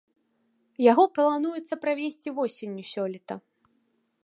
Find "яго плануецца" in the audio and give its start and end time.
0.91-1.75